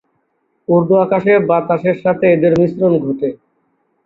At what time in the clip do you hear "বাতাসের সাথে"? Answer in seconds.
1.49-2.25